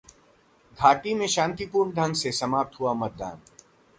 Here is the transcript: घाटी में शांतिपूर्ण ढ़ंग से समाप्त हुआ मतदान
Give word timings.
घाटी 0.79 1.13
में 1.13 1.25
शांतिपूर्ण 1.27 1.91
ढ़ंग 1.91 2.15
से 2.15 2.31
समाप्त 2.31 2.79
हुआ 2.79 2.93
मतदान 2.93 3.39